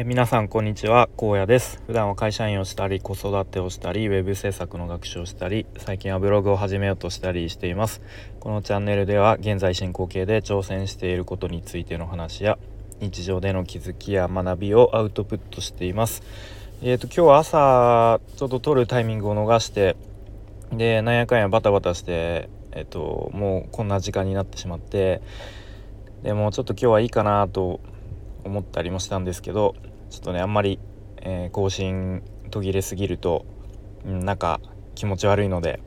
[0.00, 1.08] え皆さんこんにちは。
[1.18, 1.82] 荒野です。
[1.88, 8.00] 普段は会社員をしたり子育てをしたりウェブ制作の学習をしたり最近はブログを始めようとしたりしています。
[8.38, 12.60] このチャンネルでは現在進行形で挑戦していることについての話や
[13.00, 16.22] 日常での気づきや学びをアウトプットしています。
[16.80, 19.96] えーと今日は朝ちょっと撮るタイミングを逃して
[20.72, 25.22] でなんやかんやバタバタしてえっ、ー、ともうこんな時間になってしまって
[26.22, 27.80] でもちょっと今日はいいかなと
[28.44, 29.74] 思ったりもしたんですけど
[30.10, 30.78] ちょっとねあんまり、
[31.22, 33.46] えー、更新途切れすぎると、
[34.04, 34.60] うん、なんか
[34.94, 35.80] 気持ち悪いので、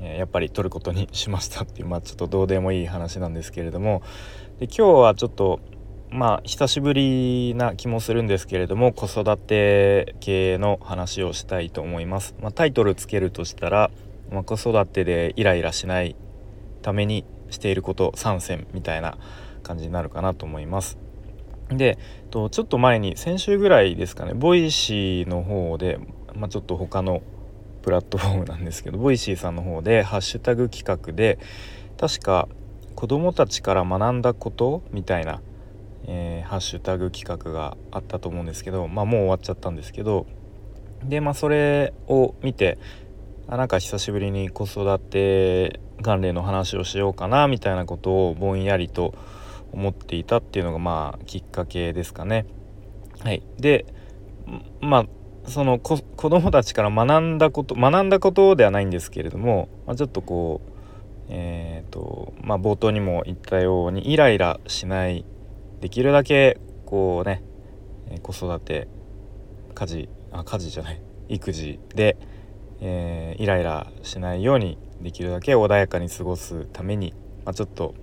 [0.00, 4.02] えー、やっぱり撮ることにしましたっていうまあちょっとどうでもいい話なんですけれども
[4.58, 5.60] で今日はちょっと
[6.10, 12.34] まあ久しぶりな気もするんですけれども子育て系の話をしたいと思います。
[12.40, 13.90] まあ、タイトルつけるとしたら、
[14.30, 16.16] まあ、子育てでイライラしない
[16.82, 19.18] ためにしていること3選みたいな
[19.62, 20.98] 感じになるかなと思います。
[21.70, 21.98] で
[22.30, 25.98] とちょっと前に先週ぐらいですかね Voicyの方で、
[26.34, 27.22] まあ、ちょっと他の
[27.82, 31.38] プラットフォームなんですけど Voicyさんの方でハッシュタグ企画で
[31.98, 32.48] 確か
[32.94, 35.40] 子どもたちから学んだことみたいな、
[36.06, 40.26] えー、ハッシュタグ企画があったと思うんですけど、まあ、もう終わっちゃったんですけど
[41.04, 42.78] でまあそれを見て
[43.48, 49.39] あなんか久しぶりに子育て関連の話をしようかなみたいなことをぼんやりと思
[49.72, 52.46] 思っていたっていうのがまあきっかけですかね。
[53.20, 53.86] はい、で
[54.80, 55.06] まあ
[55.48, 60.70] その子どもたちから学んだこと学んだことではないんですけれども、まあ、ちょっとこう
[61.32, 65.24] えーとまあ、冒頭にも言ったようにイライラしない。
[65.80, 67.42] できるだけこうね
[68.22, 68.88] 子育て
[69.74, 71.00] 家事あ家事じゃない。
[71.28, 72.16] 育児で、
[72.80, 77.94] えー、イライラしないようにできるだけ穏やかに過ごすために、まあ、ちょっと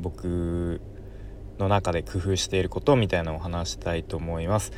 [0.00, 0.80] 僕
[1.58, 4.72] の中で工夫していることみたいなのを話したいと思います。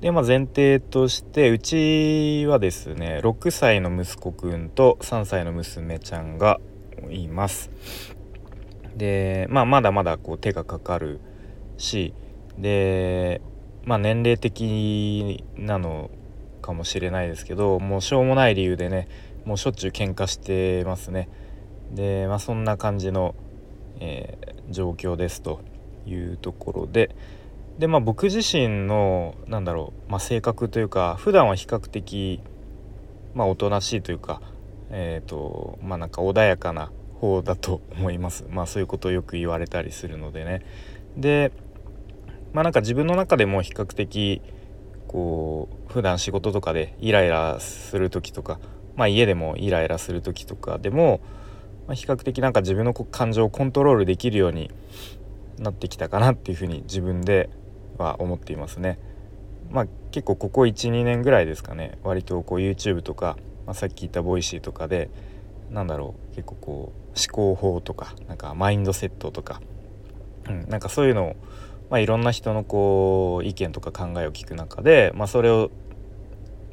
[0.00, 6.60] で、まあ、前提としてうちはですね6歳の息子くんと3歳の娘ちゃんが
[7.10, 7.70] います。
[8.96, 11.20] で、まあ、まだまだこう手がかかる
[11.78, 12.14] し
[12.58, 13.40] で、
[13.84, 16.10] まあ、年齢的なの
[16.62, 19.08] かもしれないですけどもうしょうもない理由でね
[19.44, 21.28] もうしょっちゅう喧嘩してますね。
[21.92, 23.34] で、まあ、そんな感じの、
[24.00, 25.60] えー、状況ですと。
[26.06, 27.14] いうところで。
[27.78, 32.40] でまあ僕自身のなんだろう、まあ、性格というか普段は比較的
[33.34, 34.40] まあおとなしいというか
[34.90, 38.46] え、ー、とまあなんか穏やかな方だと思います。
[38.50, 40.62] まあそういうことをよく言われたりするのでね。
[41.16, 41.52] で
[42.52, 44.40] まあなんか自分の中でも比較的
[45.08, 48.60] こう普段仕事とかでイライラする時とか
[48.96, 51.20] まあ家でもイライラする時とかでも、
[51.86, 54.70] まあ、比較的なんか自分の感情をコントロールできるように
[55.58, 57.50] なってきたかなっていうふうに自分で
[57.98, 58.98] は思っていますね。
[59.70, 65.10] まあ結構ここ12年ぐらいですかね割とこう YouTube とか、まあ、さっき言った Voicy とかで
[65.70, 69.60] なんだろう結構こう思考法とかなんかマインドセットとか、
[70.48, 71.36] うん、なんかそういうのを、
[71.90, 75.70] まあ、いろんな人のこう意見とか考えを聞く中で、まあ、それを、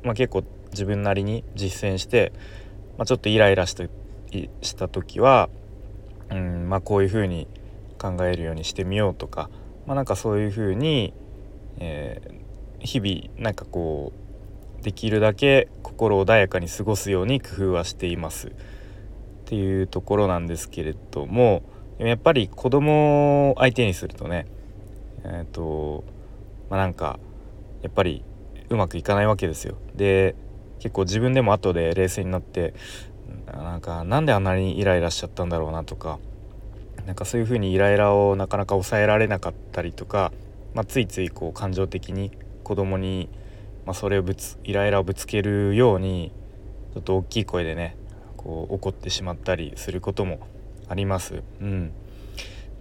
[0.04, 2.32] まあ、結構自分なりに実践して、
[2.98, 3.86] まあ、ちょっとイライラした
[4.62, 5.50] した時は、
[6.30, 7.48] うんまあ、こういうふうに
[8.02, 9.50] 考えるようにしてみようとか、
[9.86, 11.14] まあ、なんかそういうふうに、
[11.78, 14.12] えー、日々なんかこ
[14.80, 18.52] うできるだけ心穏やかに過ごすように工夫はしていますっ
[19.46, 21.62] ていうところなんですけれども
[22.00, 24.48] やっぱり子供を相手にするとね
[25.24, 26.04] えっ、ー、と
[26.70, 27.20] まあなんか
[27.84, 28.24] やっぱり
[28.70, 29.76] うまくいかないわけですよ。
[29.94, 30.36] で
[30.80, 32.74] 結構自分でも後で冷静になって
[33.46, 36.18] なんかなんであんなにイライラしちゃったんだろうなとか
[37.06, 40.32] なんかそういうふうにイライラをなかなか抑えられなかったりとか、
[40.74, 42.32] まあ、ついついこう感情的に
[42.64, 43.30] 子供に
[43.86, 46.32] まに、それをぶつイライラをぶつけるように
[46.94, 47.96] ちょっと大きい声でね
[48.38, 50.40] こう怒ってしまったりすることも
[50.88, 51.44] あります。
[51.62, 51.92] うん、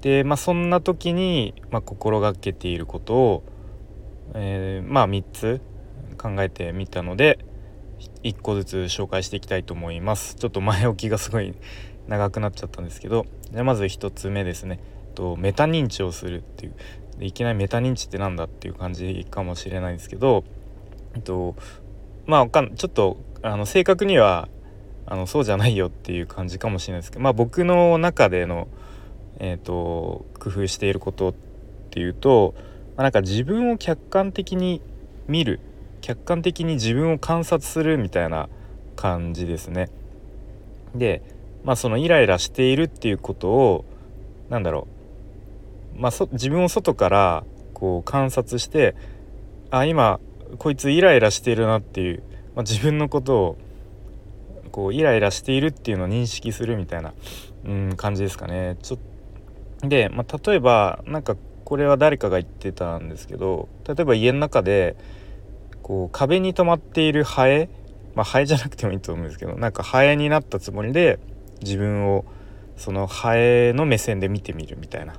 [0.01, 3.43] でまあそんな時に、まあ、心がけていることを、
[4.35, 5.61] えー、まあ3つ
[6.19, 7.39] 考えてみたので
[8.23, 10.35] 1個ずつ紹介していきたいと思います。
[10.35, 11.55] ちょっと前置きがすごい
[12.11, 14.81] 長くなっちゃったんですけどじゃまず1つ目ですね
[15.15, 16.75] とメタ認知をするっていう
[17.19, 20.43] でいきなりメタ認知って何だっていう感じかもしれないんですけど、
[21.15, 21.55] えっと、
[22.27, 24.49] まあかんちょっとあの正確には
[25.07, 28.69] あのそうじゃないよっていう感じかもしれないですけど、まあ、僕の中での、
[29.39, 31.35] えーと、工夫していることっ
[31.91, 32.55] ていうと、
[32.97, 34.81] まあ、なんか自分を客観的に
[35.29, 35.61] 見る
[36.01, 38.49] 客観的に自分を観察するみたいな
[38.97, 39.91] 感じですね。
[40.95, 41.23] で
[41.65, 43.85] まあそのイライラしているっていうことを
[44.49, 44.87] 何だろ
[45.97, 48.95] う、まあ、自分を外からこう観察して
[49.71, 50.21] あ今
[50.59, 52.23] こいつイライラしているなっていう、
[52.55, 53.59] まあ、自分のことを
[54.73, 57.13] こうイライラしているっていうのを認識するみたいな、
[57.65, 58.77] うん、感じですかね。
[58.83, 58.99] ちょ
[59.83, 64.97] で、まあ、例えばなんかこれは誰かが言ってたんですけど例えば家の中で
[65.83, 67.69] こう壁に止まっているハエ
[68.15, 71.19] まあハエじゃなくてもいいと思うんですけどなんかハエになったつもりで
[71.63, 72.25] 自分を
[72.77, 75.15] そのハエの目線で見てみるみたいな。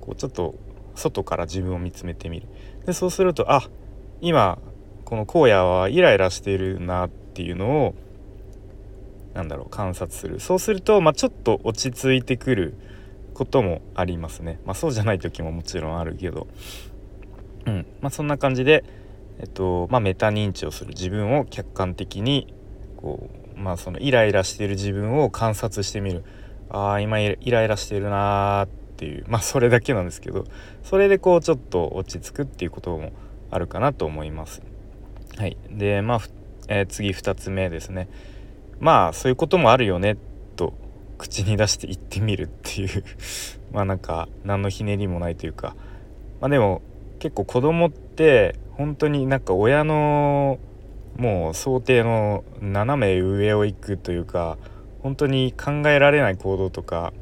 [0.00, 0.54] こうちょっと
[0.94, 2.46] 外から自分を見つめてみる。
[2.86, 3.68] でそうするとあ
[4.20, 4.58] 今
[5.04, 7.94] この荒野はイライラしているなっていうのを
[9.34, 10.40] なんだろう観察する。
[10.40, 12.74] そうすると、まあ、ちょっと落ち着いてくる
[13.34, 14.60] こともありますね。
[14.64, 16.46] まあそうじゃない時ももちろんあるけど。
[17.66, 17.86] うん。
[18.00, 18.84] まあそんな感じで
[19.40, 20.90] えっとまあメタ認知をする。
[20.90, 22.54] 自分を客観的に
[22.96, 26.24] こうまあそのイライラしてる自分を観察してみる。
[26.70, 29.24] ああ今イライラしてるなーっていう。
[29.28, 30.44] まあそれだけなんですけど。
[30.82, 33.12] それでこうちょっと落ち着くっていうことも
[33.50, 34.62] あるかなと思います。
[35.36, 36.20] はい、でまあ、
[36.68, 38.08] えー、次2つ目ですね。
[38.80, 40.16] まあそういうこともあるよね
[40.56, 40.74] と
[41.18, 43.04] 口に出して言ってみるっていう。
[43.72, 45.76] まあなんか何のひねりもないというか。
[46.40, 46.82] まあでも
[47.18, 50.58] 結構子供って本当になんか親の
[51.16, 54.58] もう想定の斜め上を行くというか
[55.02, 57.12] 本当に考えられない行動とか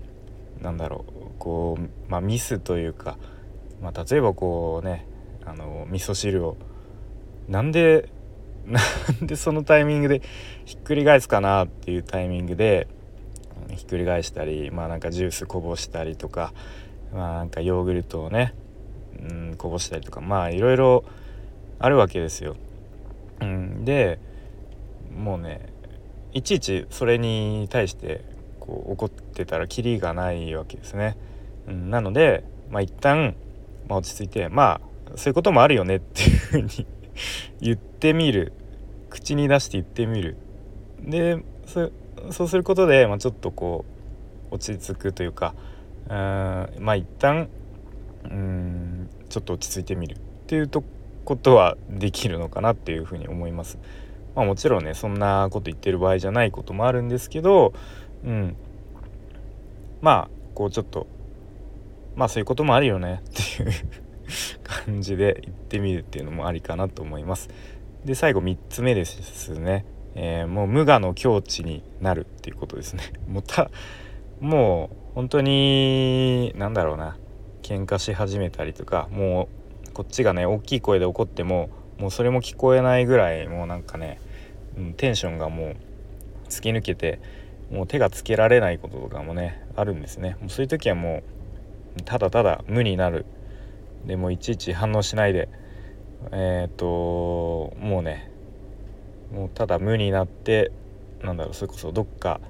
[0.62, 3.18] なんだろうこう、まあ、ミスというか、
[3.82, 5.06] まあ、例えばこうね
[5.44, 6.56] あの味噌汁を
[7.48, 8.08] なんで
[8.64, 8.80] な
[9.24, 10.22] んでそのタイミングで
[10.64, 12.86] ひっくり返すかなっていうタイミングで
[13.74, 16.52] ひっくり返したりまあなんかジュースこぼしたりとか
[17.12, 18.54] まあなんかヨーグルトをね、
[19.18, 21.04] うん、こぼしたりとかまあいろいろ
[21.80, 22.54] あるわけですよ。
[23.40, 24.18] うん、で
[25.16, 25.72] もうね
[26.32, 28.24] いちいちそれに対して
[28.60, 31.16] こう怒ってたらキリがないわけですね。
[31.68, 33.34] うん、なのでまあ一旦、
[33.88, 34.80] まあ、落ち着いてま
[35.14, 36.86] あそういうこともあるよねっていうふうに
[37.60, 38.52] 言ってみる。
[39.12, 40.36] 口に出して言ってみる。
[41.02, 41.38] で
[42.30, 43.84] そうすることで、まあ、ちょっとこ
[44.50, 45.54] う落ち着くというか
[46.08, 46.12] うん
[46.80, 47.48] まあ一旦
[48.24, 50.82] うんちょっと落ち着いてみるっていうと
[51.24, 53.78] ことはできるのかなっていうふうに思います。
[54.34, 57.72] まあ、もちろんねそんなこと言ってる場合じゃないこともあるんですけど、
[58.24, 58.56] うん、
[60.00, 61.06] まあこうちょっと
[62.16, 63.72] まあそういうこともあるよねっていう
[64.62, 67.48] 感じで言ってみるっていうのもありかなと思います。
[68.04, 69.84] で最後3つ目ですね、
[70.14, 73.12] えー、もう無我の境地になるっていうことですね。
[73.28, 73.70] もた
[74.40, 77.16] もう本当に何だろうな
[77.62, 79.61] 喧嘩し始めたりとかもう
[79.92, 84.20] こっちがね大きい声で怒ってももうそれも聞こえないぐらいもうなんかね、
[84.76, 85.76] うん、テンションがもう
[86.48, 87.20] 突き抜けて
[87.70, 90.36] もう手がつけられないこととかもねあるんですね。
[90.40, 91.22] もうそういう時はも
[91.98, 93.24] うただただ無になる。
[94.04, 95.48] でもいちいち反応しないで
[96.32, 98.30] えっ、ともうね
[99.32, 100.72] もうただ無になって
[101.22, 102.40] なんだろうそれこそどっか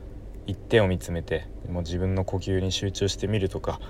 [0.47, 3.81] 一点を見つめてもう自分の呼吸に集中してみるとか。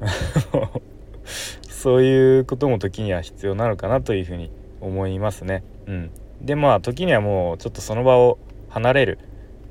[1.78, 5.62] そういうことも時には必要なのかなというふうに思いますね。
[5.86, 6.10] うん、
[6.40, 8.38] でまあ時にはもうちょっとその場を
[8.68, 9.18] 離れる、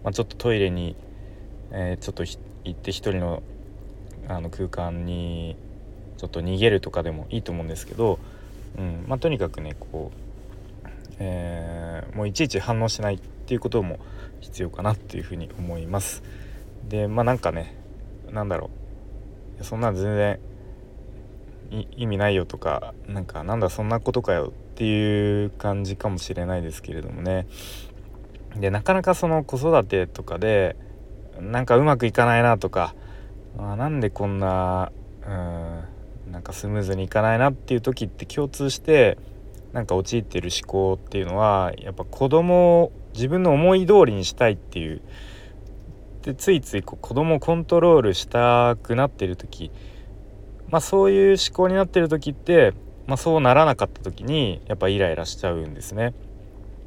[0.03, 0.95] まあ、ちょっとトイレに
[1.71, 2.37] えー、ちょっと行
[2.69, 3.43] って一人の
[4.27, 5.55] あの空間に
[6.17, 8.19] ちょっと逃げるとかでもいいと思うんですけど、
[8.77, 10.87] うんまあ、とにかくねこう、
[11.19, 13.99] えー、もういちいち反応しないっていうことも
[14.41, 16.23] 必要かなっていうふうに思います。
[16.89, 17.75] でまあなんかね
[18.31, 18.69] なんだろ
[19.59, 20.39] うそんな全然
[21.95, 27.47] 意味ないよとかなんかなんだそんなことかよっていう感じかもしれないですけれどもね。
[28.55, 30.75] でなかなかその子育てとかで
[31.39, 32.95] なんかうまくいかないなとか
[33.57, 34.91] あなんでこんな
[35.27, 35.31] う
[36.29, 39.17] んなんかスムーズにいかないなっていう時って共通して
[39.73, 45.01] なんか陥ってる思考っていうのはやっぱ子供を自分の思い通りにしたいっていう。
[46.23, 49.71] でついついこう子供をコントロールしたくなってる時
[50.69, 52.73] まあそういう思考になってる時って、
[53.05, 56.13] まあ、そうならなかった時にやっぱイライラしちゃうんですね。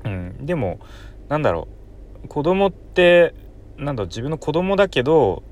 [0.05, 0.81] うん、でも
[1.29, 1.69] なんだろ
[2.25, 3.35] う子供って
[3.77, 5.43] なんだ自分の子供だけど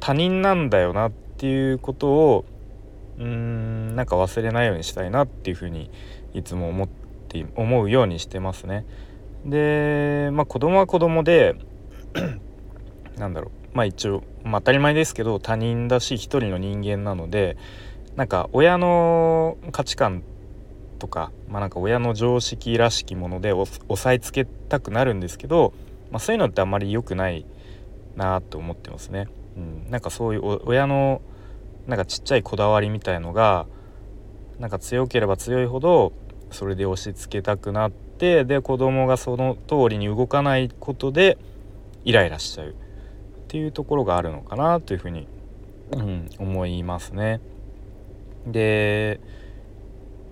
[0.00, 2.44] 他人なんだよなっていうことを
[3.18, 5.90] うーんなんか忘れないようにしたいなっていうふうに
[6.32, 6.88] いつも思っ
[7.28, 8.84] て思うようにしてますね。
[9.44, 11.56] でまあ子供は子供で
[13.18, 17.56] なんだろうまあ一応、まあ、当たり前ですけど他人だし一人の人間なので
[18.16, 20.22] なんか親の価値観
[20.98, 23.66] とか、まあ、なんか親の常識らしきもので押
[23.96, 25.74] さえつけたくなるんですけど、
[26.10, 27.44] まあ、そういうのってあんまり良くない
[28.16, 29.26] なと思ってますね。
[29.56, 31.20] うん、なんかそういう親の
[31.86, 33.66] なんかちっちゃいこだわりみたいのが
[34.58, 36.12] なんか強ければ強いほど
[36.50, 41.36] それで押し付けたくなってで子供がその通りに動かないことで
[42.04, 42.74] イライラしちゃう
[43.54, 45.28] っていうところがあるのかなというふうに、
[45.92, 47.40] うん、思いますね。
[48.48, 49.20] で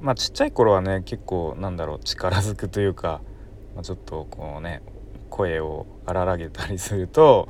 [0.00, 3.20] まあちっちゃい頃はね結構なんだろう力ずくというか、
[3.76, 4.82] まあ、ちょっとこうね
[5.30, 7.48] 声を荒らげたりすると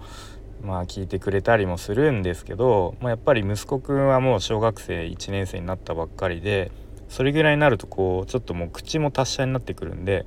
[0.63, 6.71] まあ聞いてくれたりもするんですけど、まあ、やっぱり息子くんはもう小学生1年生になったばっかりで
[7.09, 10.27] それぐらいになるとこうちょっともう口も達者になってくるんで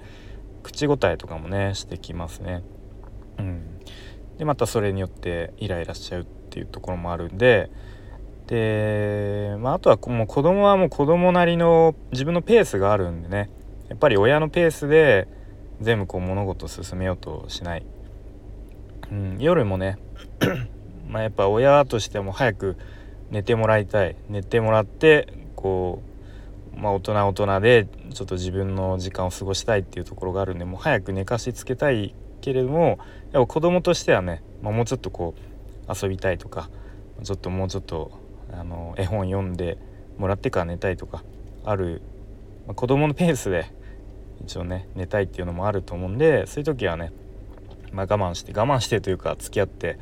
[0.64, 2.64] 口答えとかもねしてきますね。
[3.38, 3.80] うん、
[4.38, 7.70] でまたそれによってイライラしちゃうっていうところもあるんで
[8.48, 13.50] で、まあ、あとはもう子供はもう子供なりの自分のペースがあるんでね。
[13.89, 15.27] やっぱり親のペースで
[15.80, 17.86] 全部こう物事を進めようとしない、
[19.12, 20.00] うん、夜もね
[21.08, 22.77] まやっぱ親としても早く
[23.30, 24.15] 寝てもらいたい。
[24.30, 26.01] 寝てもらってこ
[26.75, 32.15] うまあ大人大人でちょっと自分の時間を過ごしたいっていうところがあるんでもう早く寝かしつけたい
[32.46, 33.00] けれども
[33.32, 36.70] やっぱ子供としてはね、まあ、もうちょっとこう遊びたいとか
[37.24, 38.12] ちょっともうちょっと
[38.54, 39.80] あの絵本読んで
[40.20, 41.24] もらってから寝たいとか
[41.64, 42.04] ある、
[42.68, 43.66] まあ、子供のペースで
[44.42, 47.12] 一応ね寝たいっていうのもあると思うんでそういう時はね、
[47.92, 49.98] まあ、我慢して我慢してというか付き合って、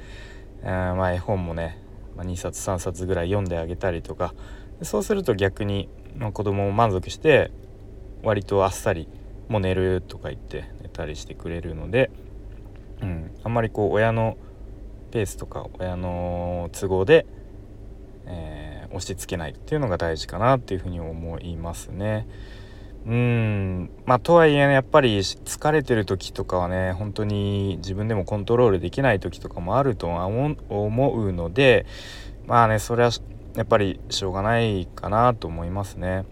[0.64, 1.82] えー、まあ絵本もね、
[2.18, 4.34] まあ、2冊3冊ぐらい読んであげたりとか
[4.82, 7.52] そうすると逆に、まあ、子供も満足して
[8.22, 9.08] 割とあっさり
[9.48, 12.12] もう寝るとか言って寝たりしてくれるので、
[13.44, 14.38] あんまりこう親の
[15.12, 17.26] ペースとか親の都合で、
[18.26, 22.28] えー、押し付けないっていうのが大事かなっていうふうに思いますね。
[23.06, 31.86] うんまあとはいえねやっぱり疲れてる時とかはね本当に自分でもコントロールできない時とかもあるとは思うので
[32.48, 33.12] まあねそれは
[33.56, 36.26] やっぱりしょうがないかなと思いますね。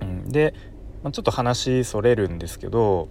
[0.00, 0.54] うん、で、
[1.02, 3.08] まあ、ちょっと話それるんですけど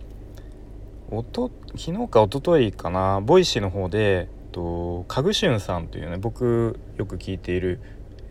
[1.09, 7.79] おと昨日か一昨日かな Voicy の方でとカグシュンさんというね僕よく聞いている、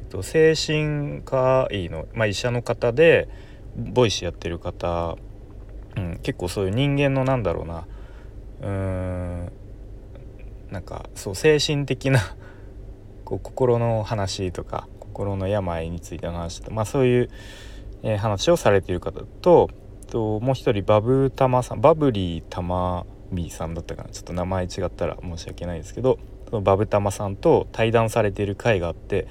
[0.00, 3.28] えっと、精神科医の、まあ、医者の方で
[3.76, 5.16] Voicy やってる方、
[5.97, 7.87] うん、結構そういう人間のなんだろうな
[8.61, 9.52] うーん
[10.71, 12.21] なんかそう精神的な
[13.25, 17.30] こう心の話とか心の病についての話とまあそういう、
[18.02, 19.71] えー、話をされている方と
[20.07, 29.27] ともう一人バブタマさんバブリータマビーさんだったかなちょっと名前違ったら申し訳ないですけどそのバブタマさんと対談されている回があって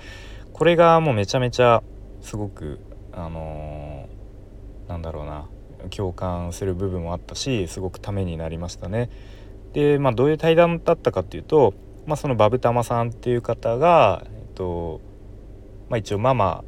[0.54, 1.84] これがもうめちゃめちゃ
[2.22, 2.80] すごく
[3.14, 5.48] あのー、なんだろうな
[5.90, 9.10] 共感する部分もあったしすごくためになりましたね。
[9.74, 11.74] でまあどういう対談だったかっていうと、
[12.06, 15.02] まあ、そのバブタマさんっていう方が、えっと
[15.90, 16.64] まあ、一応ママ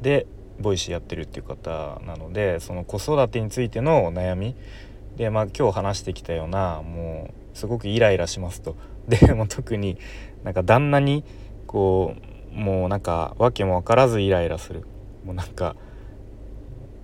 [0.00, 0.26] で
[0.62, 4.54] Voicy やってるっていう方なのでその子育てについての悩み
[5.16, 8.76] でまあ今日話してきたようなもうすごくイライラしますと。
[9.08, 9.98] でも特に
[10.44, 11.24] なんか旦那に
[11.66, 12.14] こ
[12.54, 14.84] うもうなんか訳も分からずイライラする。
[15.24, 15.76] もうなんか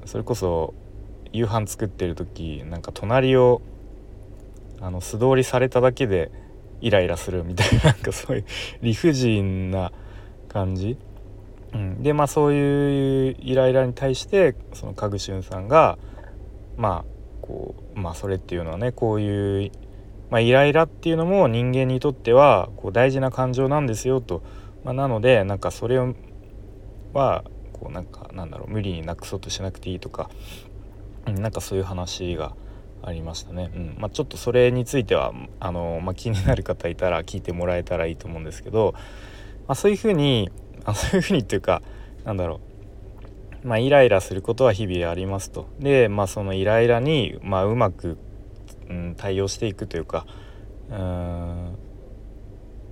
[0.05, 0.75] それこそ
[1.33, 3.61] 夕飯作ってる時なんか隣を
[4.81, 6.31] あの素通りされただけで
[6.81, 8.45] イライラするみたいななんかそういう
[8.83, 9.93] 理不尽な
[10.49, 10.97] 感じ、
[11.73, 15.99] うん、でまあそういうイライラに対してそのかぐしゅんさんが
[16.77, 17.05] まあ
[17.43, 19.71] こうまあそれっていうのはねこういう、
[20.31, 24.43] まあ、イライラっていうのも人間にとってはこう大事な感情なんですよと、
[24.85, 25.99] まあ、なのでなんかそれ
[27.13, 30.31] はこうなんかなんだろう無理になくそうとしなくていいとか、
[31.27, 32.55] うん、なんかそういう話が
[33.03, 33.97] ありましたね、うん。
[33.99, 38.95] まあ、ちょっとそれについてはあの、まあ、気になる方いたら聞いてもらえたらいいと思うんですけど、
[39.69, 40.51] まあ、そういうふうに
[40.91, 41.83] あそういうふうにっていうか
[42.25, 42.69] なんだろう
[43.65, 45.69] まあ、イライラすることは日々ありますと。
[45.81, 48.17] で、まあ、そのイライラに、まあ、うまく、
[48.89, 50.27] うん、対応していくというか
[50.91, 50.97] うん、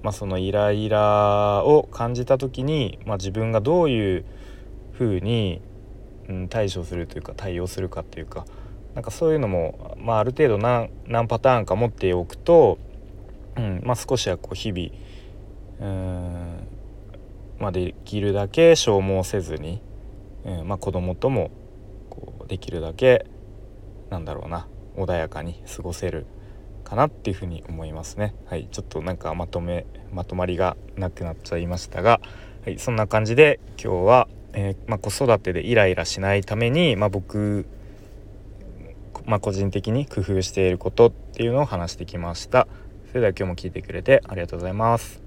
[0.03, 4.25] まあ、そのイライラを感じた時に、まあ、自分がどういう
[4.93, 5.63] ふうに、
[6.29, 8.45] うん、対処するというか対応するかっていうか
[8.95, 12.79] なんかそういうのも、まあ、ある程度何何パターンか持っておくと、
[13.57, 14.91] うんまあ、少しはこう日々
[15.81, 16.56] うん
[17.59, 19.81] まあ、できるだけ消耗せずに
[20.47, 21.51] えー、まあ、子供とも
[22.09, 23.27] こうできるだけ
[24.11, 26.25] なんだろうな穏やかに過ごせる
[26.85, 28.35] かなっていうふうに思いますね。
[28.47, 32.21] はい、ちょっとなんかまとめまとまりがなくなっちゃいましたが、
[32.65, 37.67] はい、そんな感じで今日は、えー、まあ、子育てでイライラしないために、まあ、僕、
[39.25, 42.69] まあ、個人的に工夫していることっていうのを話してきました。
[43.09, 45.26] それでは今日も聞いてくれてありがとうございます。